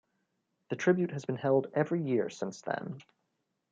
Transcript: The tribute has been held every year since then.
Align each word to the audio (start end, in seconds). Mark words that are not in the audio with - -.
The 0.71 0.75
tribute 0.77 1.11
has 1.11 1.25
been 1.25 1.35
held 1.35 1.67
every 1.75 2.01
year 2.01 2.31
since 2.31 2.61
then. 2.63 3.03